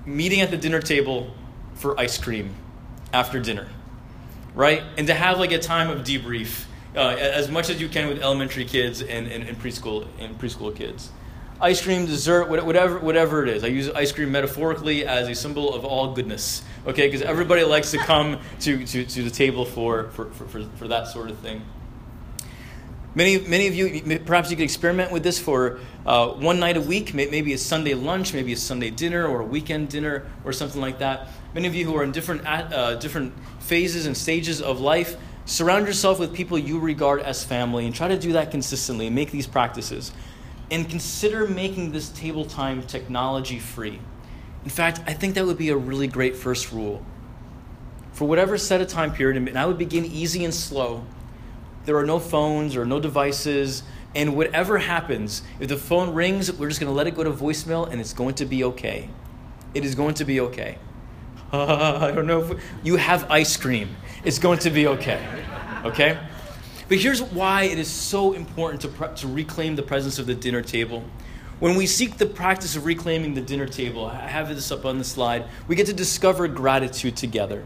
[0.05, 1.33] meeting at the dinner table
[1.73, 2.53] for ice cream
[3.13, 3.67] after dinner,
[4.53, 4.83] right?
[4.97, 8.21] And to have like a time of debrief uh, as much as you can with
[8.21, 11.09] elementary kids and, and, and preschool and preschool kids
[11.61, 13.63] ice cream, dessert, whatever, whatever it is.
[13.63, 17.07] I use ice cream metaphorically as a symbol of all goodness, okay?
[17.07, 21.07] Because everybody likes to come to, to, to the table for, for, for, for that
[21.07, 21.61] sort of thing.
[23.15, 26.81] Many, many of you, perhaps you could experiment with this for uh, one night a
[26.81, 30.79] week, maybe a Sunday lunch, maybe a Sunday dinner, or a weekend dinner, or something
[30.79, 31.27] like that.
[31.53, 35.87] Many of you who are in different, uh, different phases and stages of life, surround
[35.87, 39.31] yourself with people you regard as family and try to do that consistently and make
[39.31, 40.11] these practices
[40.71, 43.99] and consider making this table time technology free.
[44.63, 47.03] In fact, I think that would be a really great first rule.
[48.11, 51.05] For whatever set of time period, and I would begin easy and slow.
[51.85, 53.83] There are no phones or no devices,
[54.15, 57.31] and whatever happens, if the phone rings, we're just going to let it go to
[57.31, 59.09] voicemail and it's going to be okay.
[59.73, 60.77] It is going to be okay.
[61.53, 63.95] Uh, I don't know if we, you have ice cream.
[64.23, 65.25] It's going to be okay.
[65.85, 66.19] Okay?
[66.89, 70.33] But here's why it is so important to, pre- to reclaim the presence of the
[70.33, 71.03] dinner table.
[71.59, 74.97] When we seek the practice of reclaiming the dinner table, I have this up on
[74.97, 77.65] the slide, we get to discover gratitude together.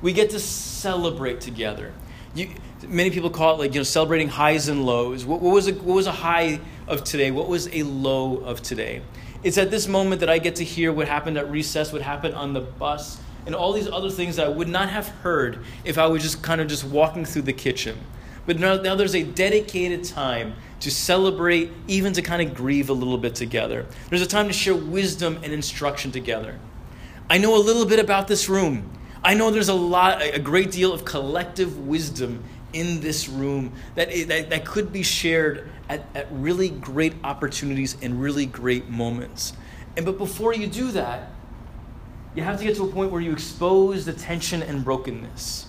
[0.00, 1.92] We get to celebrate together.
[2.34, 2.50] You,
[2.86, 5.24] many people call it like you know celebrating highs and lows.
[5.26, 7.30] What, what, was a, what was a high of today?
[7.30, 9.02] What was a low of today?
[9.42, 12.34] It's at this moment that I get to hear what happened at recess, what happened
[12.34, 16.06] on the bus, and all these other things I would not have heard if I
[16.06, 17.98] was just kind of just walking through the kitchen.
[18.46, 22.92] But now, now there's a dedicated time to celebrate, even to kind of grieve a
[22.92, 23.86] little bit together.
[24.10, 26.58] There's a time to share wisdom and instruction together.
[27.30, 28.90] I know a little bit about this room.
[29.22, 34.10] I know there's a lot, a great deal of collective wisdom in this room that,
[34.28, 39.54] that, that could be shared at, at really great opportunities and really great moments.
[39.96, 41.30] And but before you do that,
[42.34, 45.66] you have to get to a point where you expose the tension and brokenness.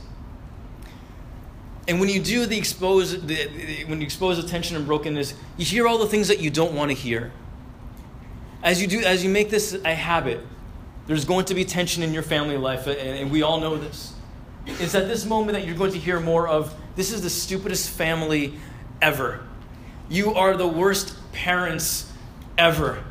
[1.87, 5.35] And when you do the expose, the, the, when you expose the tension and brokenness,
[5.57, 7.31] you hear all the things that you don't want to hear.
[8.63, 10.39] As you do, as you make this a habit,
[11.05, 14.13] there's going to be tension in your family life, and, and we all know this.
[14.65, 17.91] It's at this moment that you're going to hear more of this is the stupidest
[17.91, 18.55] family
[19.01, 19.45] ever.
[20.09, 22.11] You are the worst parents
[22.57, 23.03] ever.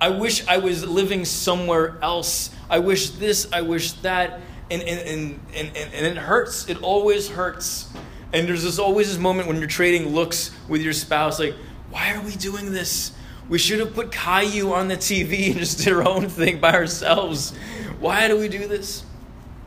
[0.00, 2.50] I wish I was living somewhere else.
[2.70, 4.40] I wish this, I wish that.
[4.70, 5.40] And, and, and,
[5.76, 6.68] and, and it hurts.
[6.68, 7.92] It always hurts.
[8.32, 11.56] And there's this always this moment when you're trading looks with your spouse, like,
[11.90, 13.12] why are we doing this?
[13.48, 16.72] We should have put Caillou on the TV and just did our own thing by
[16.72, 17.52] ourselves.
[17.98, 19.04] Why do we do this?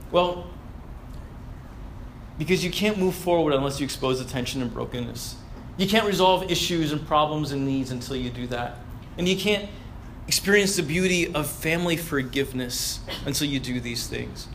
[0.09, 0.47] Well,
[2.37, 5.35] because you can't move forward unless you expose the tension and brokenness.
[5.75, 8.77] You can't resolve issues and problems and needs until you do that.
[9.17, 9.69] And you can't
[10.27, 14.47] experience the beauty of family forgiveness until you do these things.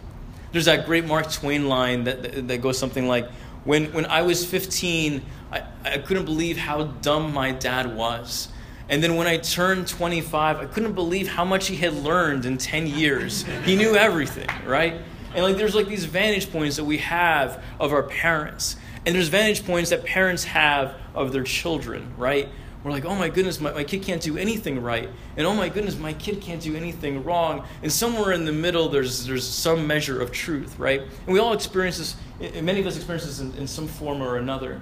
[0.52, 3.30] There's that great Mark Twain line that, that, that goes something like,
[3.64, 8.48] when, when I was 15, I, I couldn't believe how dumb my dad was.
[8.88, 12.56] And then when I turned 25, I couldn't believe how much he had learned in
[12.56, 13.44] 10 years.
[13.64, 15.02] He knew everything, right?
[15.34, 18.76] And like there's like these vantage points that we have of our parents.
[19.04, 22.48] And there's vantage points that parents have of their children, right?
[22.84, 25.08] We're like, oh my goodness, my, my kid can't do anything right.
[25.36, 27.66] And oh my goodness, my kid can't do anything wrong.
[27.82, 31.00] And somewhere in the middle, there's, there's some measure of truth, right?
[31.00, 32.16] And we all experience this
[32.62, 34.80] many of us experience this in, in some form or another.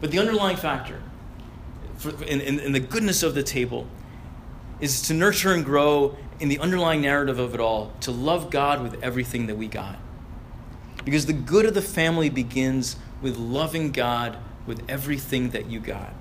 [0.00, 1.00] But the underlying factor
[1.96, 3.86] for, in, in, in the goodness of the table
[4.80, 8.82] is to nurture and grow in the underlying narrative of it all, to love God
[8.82, 9.96] with everything that we got.
[11.04, 16.12] Because the good of the family begins with loving God with everything that you got.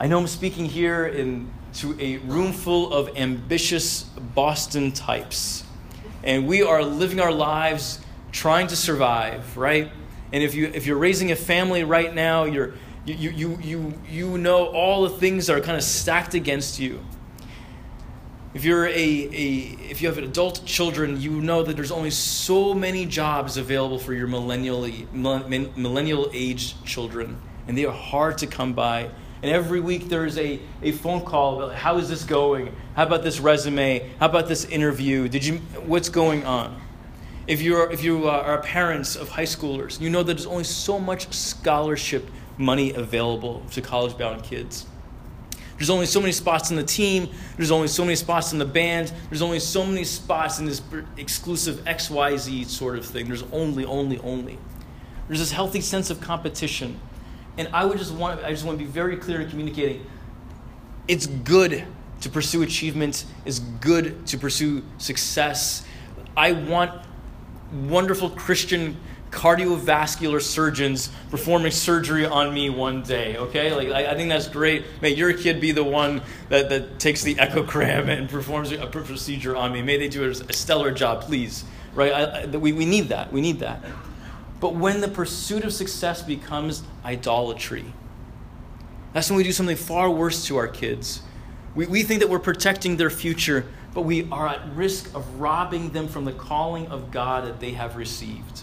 [0.00, 5.62] I know I'm speaking here in, to a room full of ambitious Boston types.
[6.24, 8.00] And we are living our lives
[8.32, 9.92] trying to survive, right?
[10.32, 12.72] And if, you, if you're raising a family right now, you're,
[13.04, 17.04] you, you, you, you know all the things that are kind of stacked against you.
[18.54, 19.28] If you're a, a
[19.90, 24.14] if you have adult children, you know that there's only so many jobs available for
[24.14, 26.30] your millennial millennial
[26.84, 29.10] children, and they are hard to come by.
[29.42, 32.74] And every week there's a, a phone call about how is this going?
[32.94, 34.10] How about this resume?
[34.18, 35.28] How about this interview?
[35.28, 36.80] Did you what's going on?
[37.46, 40.98] If you're if you are parents of high schoolers, you know that there's only so
[40.98, 44.86] much scholarship money available to college bound kids.
[45.80, 47.30] There's only so many spots in the team.
[47.56, 49.10] There's only so many spots in the band.
[49.30, 50.82] There's only so many spots in this
[51.16, 53.26] exclusive XYZ sort of thing.
[53.26, 54.58] There's only, only, only.
[55.26, 57.00] There's this healthy sense of competition.
[57.60, 60.06] And I would just want I just want to be very clear in communicating.
[61.06, 61.84] It's good
[62.22, 65.84] to pursue achievement, it's good to pursue success.
[66.34, 67.02] I want
[67.70, 68.96] wonderful Christian
[69.30, 73.74] cardiovascular surgeons performing surgery on me one day, okay?
[73.74, 74.84] Like, I, I, think that's great.
[75.02, 79.54] May your kid be the one that, that takes the echogram and performs a procedure
[79.54, 79.82] on me.
[79.82, 82.12] May they do a, stellar job, please, right?
[82.12, 83.32] I, I, we, we need that.
[83.32, 83.84] We need that.
[84.60, 87.86] But when the pursuit of success becomes idolatry,
[89.12, 91.22] that's when we do something far worse to our kids.
[91.74, 95.90] We, we think that we're protecting their future, but we are at risk of robbing
[95.90, 98.62] them from the calling of God that they have received.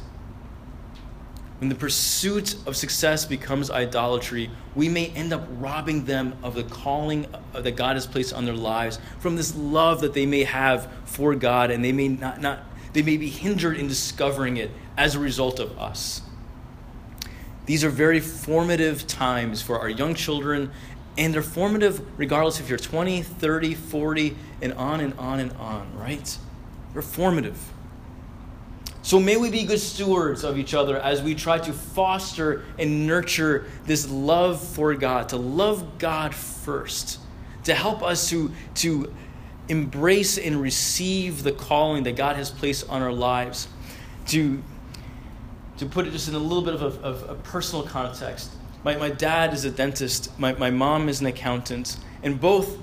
[1.59, 6.63] When the pursuit of success becomes idolatry, we may end up robbing them of the
[6.63, 10.87] calling that God has placed on their lives, from this love that they may have
[11.05, 15.15] for God, and they may not, not they may be hindered in discovering it as
[15.15, 16.21] a result of us.
[17.65, 20.71] These are very formative times for our young children,
[21.17, 25.95] and they're formative regardless if you're 20, 30, 40, and on and on and on,
[25.97, 26.37] right?
[26.93, 27.59] They're formative.
[29.01, 33.07] So may we be good stewards of each other as we try to foster and
[33.07, 37.19] nurture this love for God, to love God first,
[37.63, 39.13] to help us to, to
[39.69, 43.67] embrace and receive the calling that God has placed on our lives.
[44.27, 44.61] To,
[45.77, 48.51] to put it just in a little bit of a, of a personal context,
[48.83, 52.77] my, my dad is a dentist, my, my mom is an accountant, and both,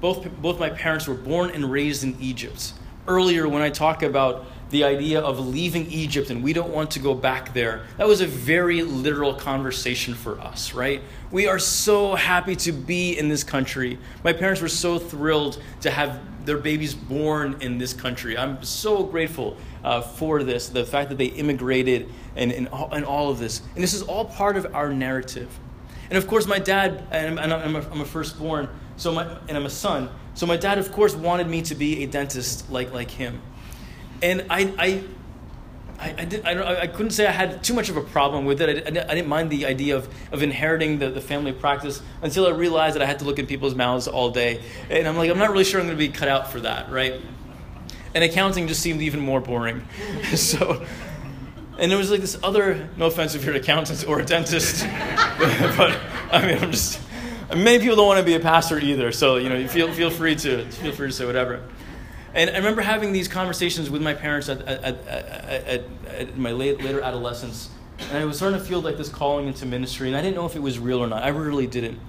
[0.00, 2.72] both, both my parents were born and raised in Egypt.
[3.06, 6.98] Earlier, when I talk about the idea of leaving Egypt and we don't want to
[6.98, 7.86] go back there.
[7.96, 11.00] That was a very literal conversation for us, right?
[11.30, 13.98] We are so happy to be in this country.
[14.24, 18.36] My parents were so thrilled to have their babies born in this country.
[18.36, 23.30] I'm so grateful uh, for this, the fact that they immigrated and, and, and all
[23.30, 23.62] of this.
[23.74, 25.56] And this is all part of our narrative.
[26.08, 29.56] And of course, my dad, and I'm, I'm, a, I'm a firstborn, so my, and
[29.56, 30.08] I'm a son.
[30.34, 33.40] So my dad, of course, wanted me to be a dentist like, like him.
[34.22, 35.04] And I, I,
[35.98, 38.60] I, I, did, I, I, couldn't say I had too much of a problem with
[38.60, 38.86] it.
[38.86, 42.50] I, I didn't mind the idea of, of inheriting the, the family practice until I
[42.50, 44.62] realized that I had to look in people's mouths all day.
[44.90, 46.90] And I'm like, I'm not really sure I'm going to be cut out for that,
[46.90, 47.20] right?
[48.14, 49.86] And accounting just seemed even more boring.
[50.34, 50.84] so,
[51.78, 54.84] and there was like this other, no offense if you're an accountant or a dentist,
[55.38, 55.98] but
[56.30, 57.00] I mean, I'm just,
[57.50, 59.10] many people don't want to be a pastor either.
[59.10, 61.62] So, you know, feel, feel free to, feel free to say whatever.
[62.34, 66.82] And I remember having these conversations with my parents at, at, at, at my late,
[66.82, 67.70] later adolescence.
[68.10, 70.08] And I was starting to feel like this calling into ministry.
[70.08, 71.22] And I didn't know if it was real or not.
[71.22, 72.00] I really didn't.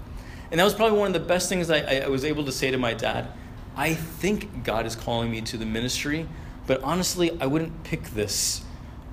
[0.50, 2.72] And that was probably one of the best things I, I was able to say
[2.72, 3.28] to my dad.
[3.76, 6.28] I think God is calling me to the ministry,
[6.68, 8.64] but honestly, I wouldn't pick this.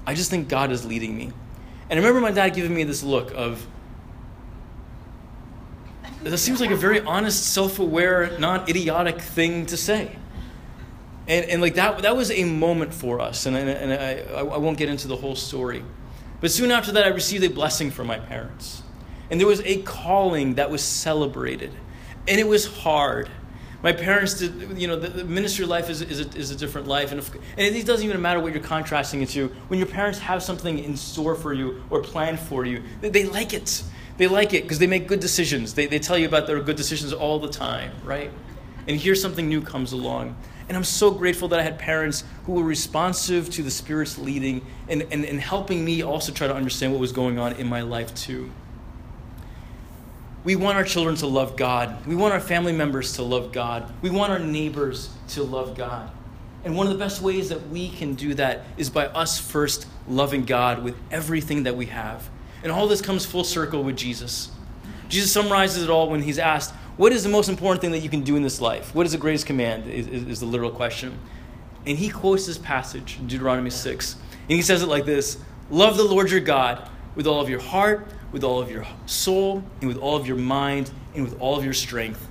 [0.06, 1.32] I just think God is leading me.
[1.90, 3.66] And I remember my dad giving me this look of,
[6.22, 10.16] that seems like a very honest, self aware, non idiotic thing to say.
[11.26, 13.46] And, and like that, that was a moment for us.
[13.46, 15.84] And, and I, I won't get into the whole story.
[16.40, 18.82] But soon after that, I received a blessing from my parents.
[19.30, 21.72] And there was a calling that was celebrated.
[22.28, 23.28] And it was hard.
[23.82, 26.86] My parents did, you know, the, the ministry life is, is, a, is a different
[26.86, 27.10] life.
[27.10, 29.48] And, if, and it doesn't even matter what you're contrasting it to.
[29.68, 33.24] When your parents have something in store for you or planned for you, they, they
[33.24, 33.82] like it.
[34.18, 35.74] They like it because they make good decisions.
[35.74, 38.30] They, they tell you about their good decisions all the time, right?
[38.86, 40.36] and here something new comes along.
[40.68, 44.64] And I'm so grateful that I had parents who were responsive to the Spirit's leading
[44.88, 47.82] and, and, and helping me also try to understand what was going on in my
[47.82, 48.50] life, too.
[50.44, 52.04] We want our children to love God.
[52.06, 53.92] We want our family members to love God.
[54.02, 56.10] We want our neighbors to love God.
[56.64, 59.86] And one of the best ways that we can do that is by us first
[60.08, 62.28] loving God with everything that we have.
[62.62, 64.50] And all this comes full circle with Jesus.
[65.08, 68.08] Jesus summarizes it all when he's asked, What is the most important thing that you
[68.08, 68.94] can do in this life?
[68.94, 69.88] What is the greatest command?
[69.88, 71.18] Is, is, is the literal question.
[71.86, 74.14] And he quotes this passage, Deuteronomy 6.
[74.14, 75.38] And he says it like this
[75.70, 79.62] Love the Lord your God with all of your heart, with all of your soul,
[79.80, 82.26] and with all of your mind, and with all of your strength.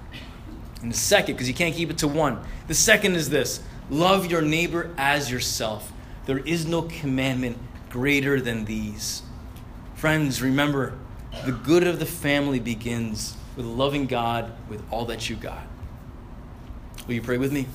[0.81, 4.31] And the second, because you can't keep it to one, the second is this love
[4.31, 5.93] your neighbor as yourself.
[6.25, 7.57] There is no commandment
[7.89, 9.21] greater than these.
[9.95, 10.97] Friends, remember,
[11.45, 15.67] the good of the family begins with loving God with all that you got.
[17.07, 17.67] Will you pray with me?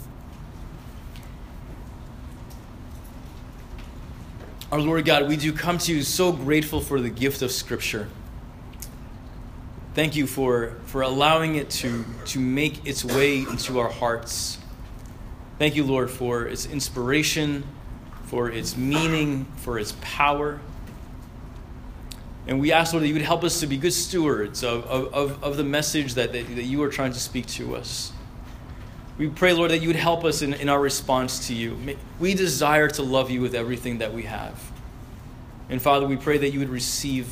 [4.73, 8.09] Our Lord God, we do come to you so grateful for the gift of Scripture.
[9.95, 14.59] Thank you for, for allowing it to, to make its way into our hearts.
[15.61, 17.63] Thank you, Lord, for its inspiration,
[18.25, 20.59] for its meaning, for its power.
[22.49, 25.45] And we ask, Lord, that you would help us to be good stewards of, of,
[25.45, 28.11] of the message that, that, that you are trying to speak to us.
[29.19, 31.97] We pray, Lord, that you would help us in, in our response to you.
[32.21, 34.73] We desire to love you with everything that we have.
[35.71, 37.27] And Father, we pray that you would receive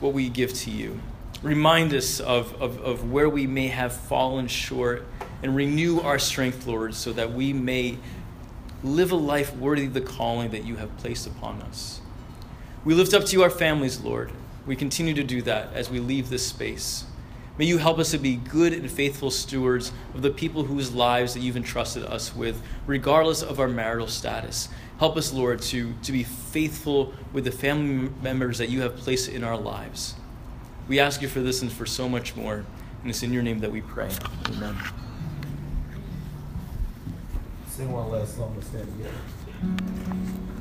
[0.00, 1.00] what we give to you.
[1.42, 5.04] Remind us of, of, of where we may have fallen short
[5.42, 7.98] and renew our strength, Lord, so that we may
[8.82, 12.00] live a life worthy of the calling that you have placed upon us.
[12.84, 14.30] We lift up to you our families, Lord.
[14.64, 17.04] We continue to do that as we leave this space.
[17.58, 21.32] May you help us to be good and faithful stewards of the people whose lives
[21.34, 24.68] that you've entrusted us with, regardless of our marital status.
[24.98, 29.28] Help us, Lord, to, to be faithful with the family members that you have placed
[29.28, 30.14] in our lives.
[30.88, 32.64] We ask you for this and for so much more.
[33.02, 34.10] And it's in your name that we pray.
[34.48, 34.76] Amen.
[37.68, 40.55] Sing one last song to stand together.